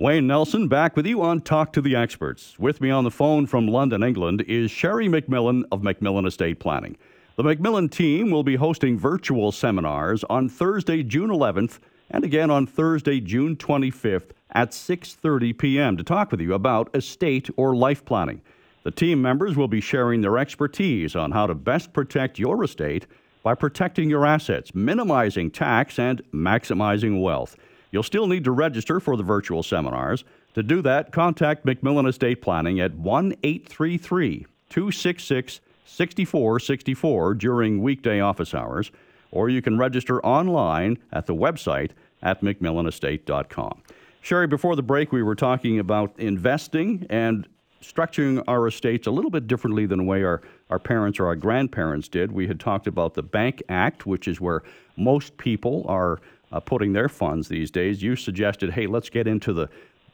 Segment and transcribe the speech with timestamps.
[0.00, 2.58] Wayne Nelson back with you on Talk to the Experts.
[2.58, 6.96] With me on the phone from London, England is Sherry MacMillan of MacMillan Estate Planning.
[7.36, 12.66] The MacMillan team will be hosting virtual seminars on Thursday, June 11th and again on
[12.66, 15.98] Thursday, June 25th at 6:30 p.m.
[15.98, 18.40] to talk with you about estate or life planning.
[18.84, 23.06] The team members will be sharing their expertise on how to best protect your estate
[23.42, 27.54] by protecting your assets, minimizing tax and maximizing wealth.
[27.90, 30.24] You'll still need to register for the virtual seminars.
[30.54, 38.54] To do that, contact MacMillan Estate Planning at 1 833 266 6464 during weekday office
[38.54, 38.92] hours,
[39.32, 41.90] or you can register online at the website
[42.22, 43.82] at MacMillanEstate.com.
[44.22, 47.48] Sherry, before the break, we were talking about investing and
[47.82, 51.36] structuring our estates a little bit differently than the way our, our parents or our
[51.36, 52.30] grandparents did.
[52.30, 54.62] We had talked about the Bank Act, which is where
[54.96, 56.20] most people are
[56.52, 58.02] uh, putting their funds these days.
[58.02, 59.68] You suggested, hey, let's get into the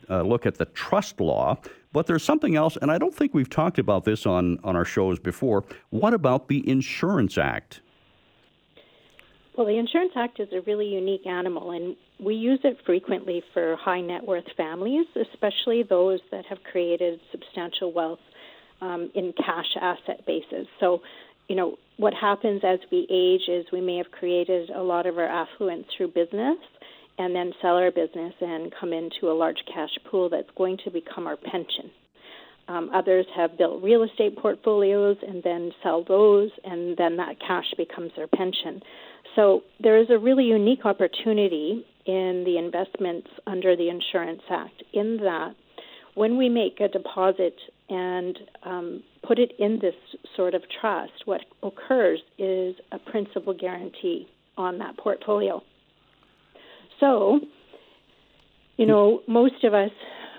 [0.08, 1.58] uh, look at the trust law.
[1.92, 4.84] But there's something else, and I don't think we've talked about this on, on our
[4.84, 5.64] shows before.
[5.90, 7.80] What about the Insurance Act?
[9.56, 13.76] Well, the Insurance Act is a really unique animal, and we use it frequently for
[13.76, 18.18] high net worth families, especially those that have created substantial wealth
[18.82, 20.66] um, in cash asset bases.
[20.78, 21.00] So,
[21.48, 25.18] you know, what happens as we age is we may have created a lot of
[25.18, 26.58] our affluence through business
[27.18, 30.90] and then sell our business and come into a large cash pool that's going to
[30.90, 31.90] become our pension.
[32.68, 37.66] Um, others have built real estate portfolios and then sell those, and then that cash
[37.76, 38.82] becomes their pension.
[39.36, 45.18] So there is a really unique opportunity in the investments under the Insurance Act in
[45.18, 45.54] that
[46.14, 47.54] when we make a deposit
[47.88, 49.94] and um, put it in this
[50.36, 55.62] sort of trust, what occurs is a principal guarantee on that portfolio.
[57.00, 57.40] So,
[58.76, 59.90] you know, most of us,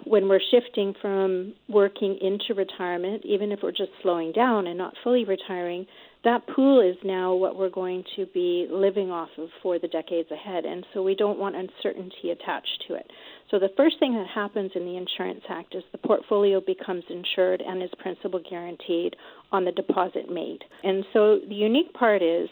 [0.09, 4.93] when we're shifting from working into retirement, even if we're just slowing down and not
[5.03, 5.85] fully retiring,
[6.23, 10.29] that pool is now what we're going to be living off of for the decades
[10.31, 10.65] ahead.
[10.65, 13.09] And so we don't want uncertainty attached to it.
[13.49, 17.61] So the first thing that happens in the Insurance Act is the portfolio becomes insured
[17.65, 19.15] and is principal guaranteed
[19.51, 20.59] on the deposit made.
[20.83, 22.49] And so the unique part is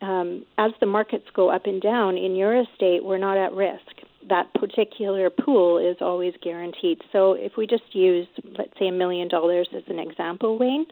[0.00, 3.93] um, as the markets go up and down in your estate, we're not at risk.
[4.28, 6.98] That particular pool is always guaranteed.
[7.12, 8.26] So if we just use,
[8.58, 10.86] let's say, a million dollars as an example, Wayne,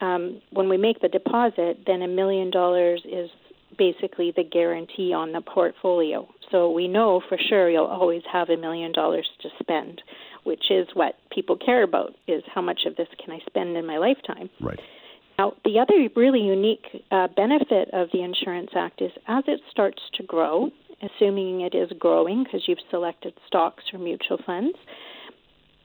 [0.00, 3.28] um, when we make the deposit, then a million dollars is
[3.76, 6.28] basically the guarantee on the portfolio.
[6.50, 10.02] So we know for sure you'll always have a million dollars to spend,
[10.44, 13.86] which is what people care about is how much of this can I spend in
[13.86, 14.50] my lifetime.
[14.60, 14.80] Right.
[15.38, 20.02] Now, the other really unique uh, benefit of the Insurance Act is as it starts
[20.14, 20.70] to grow,
[21.02, 24.76] assuming it is growing because you've selected stocks or mutual funds,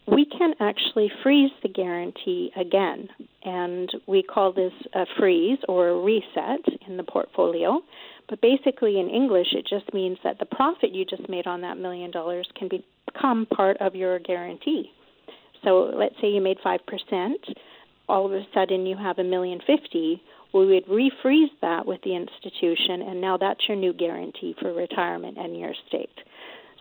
[0.08, 3.08] we can actually freeze the guarantee again.
[3.44, 7.82] And we call this a freeze or a reset in the portfolio.
[8.30, 11.78] But basically, in English, it just means that the profit you just made on that
[11.78, 14.92] million dollars can become part of your guarantee.
[15.64, 16.80] So let's say you made 5%,
[18.08, 20.22] all of a sudden you have a million fifty.
[20.56, 25.38] We would refreeze that with the institution, and now that's your new guarantee for retirement
[25.38, 26.18] and your estate.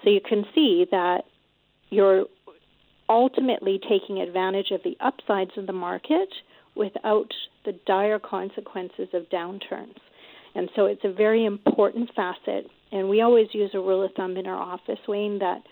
[0.05, 1.23] So you can see that
[1.91, 2.27] you're
[3.09, 6.29] ultimately taking advantage of the upsides of the market
[6.77, 7.33] without
[7.65, 9.99] the dire consequences of downturns.
[10.55, 12.71] And so it's a very important facet.
[12.93, 15.63] And we always use a rule of thumb in our office, Wayne, that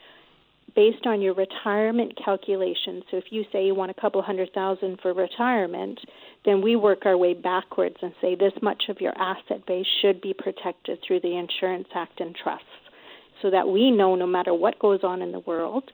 [0.75, 5.01] based on your retirement calculation, so if you say you want a couple hundred thousand
[5.01, 5.99] for retirement,
[6.45, 10.21] then we work our way backwards and say this much of your asset base should
[10.21, 12.67] be protected through the Insurance Act and trusts
[13.43, 15.91] so that we know no matter what goes on in the world,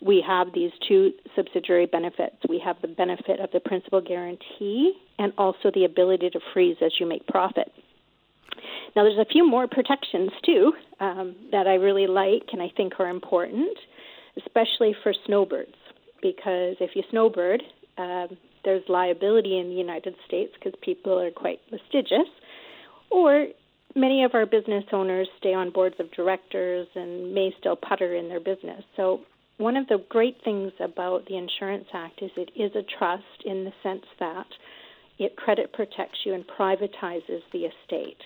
[0.00, 2.36] we have these two subsidiary benefits.
[2.48, 6.92] We have the benefit of the principal guarantee and also the ability to freeze as
[6.98, 7.70] you make profit.
[8.94, 12.94] Now, there's a few more protections too um, that I really like and I think
[12.98, 13.76] are important,
[14.36, 15.74] especially for snowbirds,
[16.20, 17.62] because if you snowbird,
[17.98, 18.26] uh,
[18.64, 22.28] there's liability in the United States because people are quite litigious,
[23.10, 23.48] or
[23.94, 28.28] many of our business owners stay on boards of directors and may still putter in
[28.28, 28.82] their business.
[28.96, 29.20] So
[29.58, 33.64] one of the great things about the Insurance Act is it is a trust in
[33.64, 34.46] the sense that
[35.18, 38.18] it credit protects you and privatizes the estate.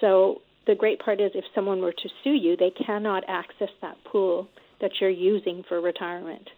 [0.00, 3.96] So the great part is if someone were to sue you, they cannot access that
[4.04, 4.48] pool
[4.80, 6.48] that you're using for retirement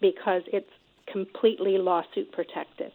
[0.00, 0.70] because it's
[1.10, 2.92] completely lawsuit protected.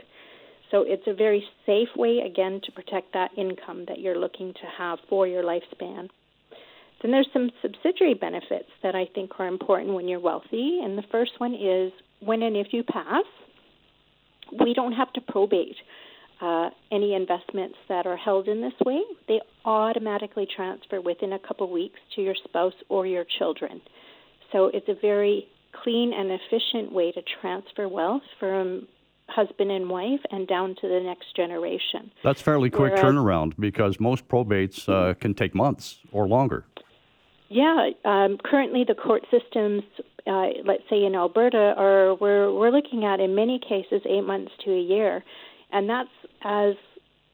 [0.71, 4.67] So it's a very safe way, again, to protect that income that you're looking to
[4.77, 6.09] have for your lifespan.
[7.01, 10.79] Then there's some subsidiary benefits that I think are important when you're wealthy.
[10.83, 13.23] And the first one is when and if you pass,
[14.63, 15.75] we don't have to probate
[16.41, 19.01] uh, any investments that are held in this way.
[19.27, 23.81] They automatically transfer within a couple weeks to your spouse or your children.
[24.51, 25.47] So it's a very
[25.83, 28.87] clean and efficient way to transfer wealth from
[29.27, 32.11] husband and wife and down to the next generation.
[32.23, 36.65] That's fairly quick Whereas, turnaround because most probates uh, can take months or longer.
[37.49, 39.83] Yeah, um, currently the court systems,
[40.27, 44.51] uh, let's say in Alberta, are we're we're looking at in many cases eight months
[44.65, 45.23] to a year,
[45.71, 46.09] and that's
[46.43, 46.75] as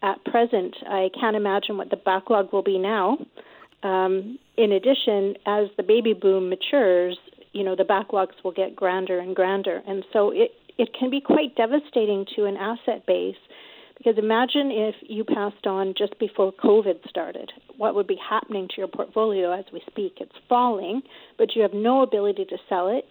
[0.01, 0.75] at present.
[0.88, 3.17] I can't imagine what the backlog will be now.
[3.85, 7.17] Um, in addition, as the baby boom matures,
[7.53, 11.21] you know the backlogs will get grander and grander, and so it it can be
[11.21, 13.35] quite devastating to an asset base
[13.97, 17.51] because imagine if you passed on just before COVID started.
[17.77, 20.17] What would be happening to your portfolio as we speak?
[20.19, 21.01] It's falling,
[21.38, 23.05] but you have no ability to sell it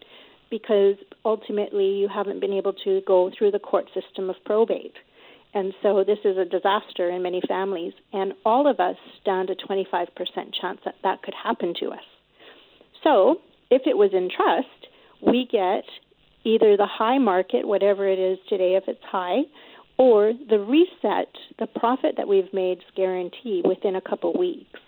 [0.51, 4.95] because ultimately you haven't been able to go through the court system of probate.
[5.55, 9.55] And so this is a disaster in many families, and all of us stand a
[9.55, 10.09] 25%
[10.61, 12.03] chance that that could happen to us.
[13.05, 13.37] So
[13.71, 14.89] if it was in trust,
[15.21, 15.85] we get
[16.43, 19.43] either the high market, whatever it is today, if it's high,
[19.97, 24.81] or the reset, the profit that we've made is guaranteed within a couple weeks.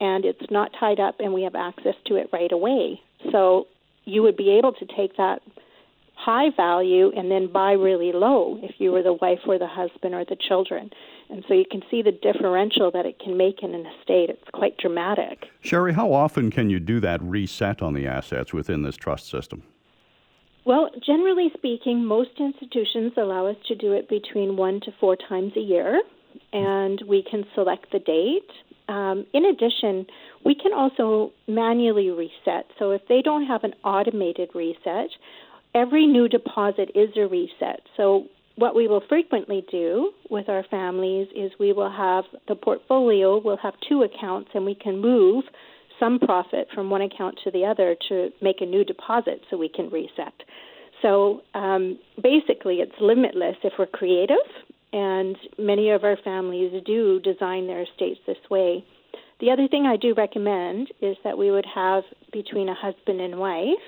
[0.00, 3.00] And it's not tied up, and we have access to it right away.
[3.30, 3.66] So
[4.04, 5.42] you would be able to take that
[6.18, 10.14] high value and then buy really low if you were the wife or the husband
[10.14, 10.90] or the children.
[11.30, 14.30] And so you can see the differential that it can make in an estate.
[14.30, 15.46] It's quite dramatic.
[15.60, 19.62] Sherry, how often can you do that reset on the assets within this trust system?
[20.64, 25.52] Well, generally speaking, most institutions allow us to do it between one to four times
[25.56, 26.02] a year,
[26.52, 28.50] and we can select the date.
[28.88, 30.06] Um, in addition,
[30.44, 32.66] we can also manually reset.
[32.78, 35.10] So if they don't have an automated reset,
[35.78, 37.80] every new deposit is a reset.
[37.96, 38.26] So
[38.56, 43.58] what we will frequently do with our families is we will have the portfolio, we'll
[43.58, 45.44] have two accounts, and we can move
[46.00, 49.68] some profit from one account to the other to make a new deposit so we
[49.68, 50.34] can reset.
[51.02, 54.36] So um, basically, it's limitless if we're creative,
[54.92, 58.84] and many of our families do design their estates this way.
[59.40, 62.02] The other thing I do recommend is that we would have
[62.32, 63.86] between a husband and wife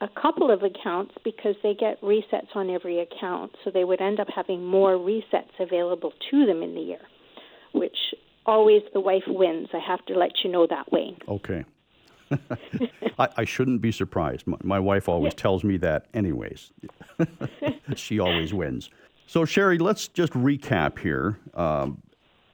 [0.00, 4.20] a couple of accounts because they get resets on every account, so they would end
[4.20, 7.00] up having more resets available to them in the year,
[7.72, 7.96] which
[8.44, 9.68] always the wife wins.
[9.72, 11.16] I have to let you know that way.
[11.28, 11.64] Okay.
[13.18, 14.46] I, I, shouldn't be surprised.
[14.46, 15.42] My, my wife always yeah.
[15.42, 16.72] tells me that, anyways.
[17.94, 18.90] she always wins.
[19.26, 22.02] So, Sherry, let's just recap here um,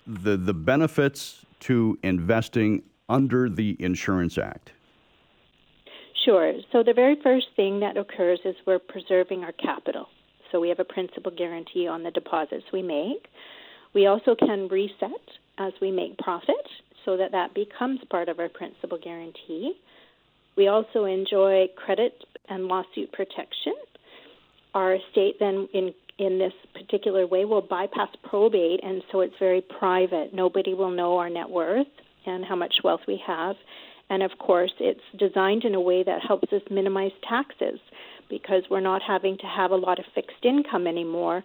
[0.06, 4.72] the the benefits to investing under the Insurance Act.
[6.24, 6.52] Sure.
[6.70, 10.06] So, the very first thing that occurs is we're preserving our capital.
[10.50, 13.26] So, we have a principal guarantee on the deposits we make.
[13.94, 15.10] We also can reset
[15.58, 16.66] as we make profit
[17.04, 19.74] so that that becomes part of our principal guarantee.
[20.56, 22.14] We also enjoy credit
[22.48, 23.74] and lawsuit protection.
[24.74, 29.62] Our estate then in in this particular way will bypass probate and so it's very
[29.62, 30.32] private.
[30.32, 31.86] Nobody will know our net worth
[32.26, 33.56] and how much wealth we have.
[34.12, 37.80] And of course, it's designed in a way that helps us minimize taxes
[38.28, 41.42] because we're not having to have a lot of fixed income anymore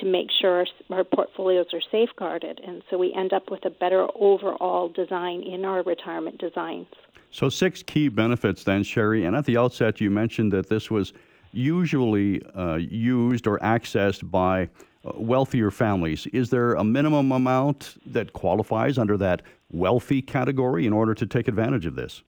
[0.00, 2.60] to make sure our, portfolios are safeguarded.
[2.64, 6.86] And so we end up with a better overall design in our retirement designs.
[7.32, 9.24] So, six key benefits then, Sherry.
[9.24, 11.12] And at the outset, you mentioned that this was
[11.50, 14.68] usually uh, used or accessed by
[15.04, 16.28] uh, wealthier families.
[16.28, 21.48] Is there a minimum amount that qualifies under that wealthy category in order to take
[21.48, 22.22] advantage of this?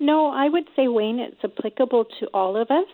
[0.00, 2.86] No, I would say, Wayne, it's applicable to all of us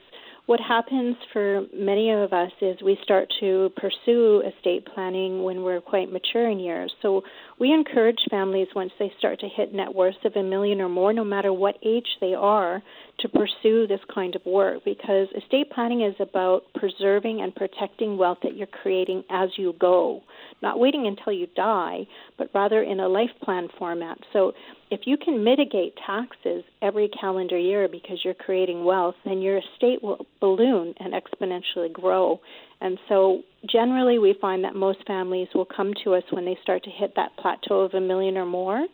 [0.50, 5.81] what happens for many of us is we start to pursue estate planning when we're
[5.81, 6.93] quite mature in years.
[7.02, 7.23] So
[7.61, 11.12] we encourage families once they start to hit net worths of a million or more,
[11.12, 12.83] no matter what age they are,
[13.20, 18.38] to pursue this kind of work because estate planning is about preserving and protecting wealth
[18.42, 20.22] that you're creating as you go,
[20.62, 22.06] not waiting until you die,
[22.38, 24.18] but rather in a life plan format.
[24.32, 24.52] So
[24.90, 30.02] if you can mitigate taxes every calendar year because you're creating wealth, then your estate
[30.02, 32.40] will balloon and exponentially grow.
[32.80, 36.82] And so, generally, we find that most families will come to us when they start
[36.84, 38.86] to hit that plateau of a million or more,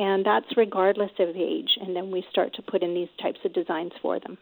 [0.00, 1.78] and that's regardless of age.
[1.80, 4.38] And then we start to put in these types of designs for them.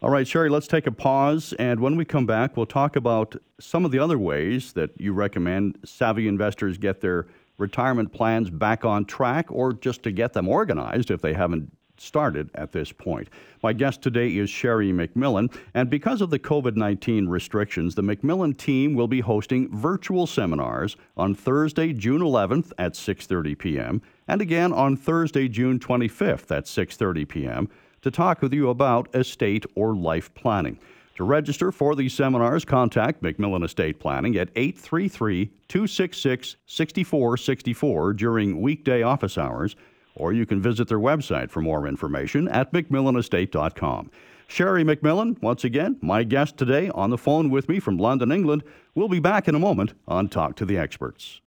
[0.00, 1.52] All right, Sherry, let's take a pause.
[1.58, 5.12] And when we come back, we'll talk about some of the other ways that you
[5.12, 7.26] recommend savvy investors get their
[7.58, 12.50] retirement plans back on track or just to get them organized if they haven't started
[12.54, 13.28] at this point.
[13.62, 18.56] My guest today is Sherry MacMillan, and because of the COVID 19 restrictions, the MacMillan
[18.56, 24.02] team will be hosting virtual seminars on Thursday, June 11th at 6:30 p.m.
[24.28, 27.68] and again on Thursday, June 25th at 6:30 p.m.
[28.02, 30.78] to talk with you about estate or life planning.
[31.16, 39.02] To register for these seminars, contact MacMillan Estate Planning at 833 266 6464 during weekday
[39.02, 39.76] office hours,
[40.14, 44.10] or you can visit their website for more information at MacMillanestate.com.
[44.46, 48.62] Sherry MacMillan, once again, my guest today on the phone with me from London, England.
[48.94, 51.40] We'll be back in a moment on Talk to the Experts.